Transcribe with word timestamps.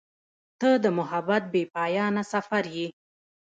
•ته 0.59 0.69
د 0.83 0.85
محبت 0.97 1.43
بېپایانه 1.53 2.23
سفر 2.33 2.63
یې. 2.75 2.87